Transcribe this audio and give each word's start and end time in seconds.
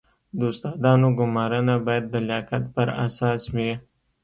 د 0.37 0.41
استادانو 0.51 1.07
ګمارنه 1.19 1.75
باید 1.85 2.05
د 2.09 2.15
لیاقت 2.27 2.63
پر 2.75 2.87
اساس 3.05 3.41
وي 3.55 3.71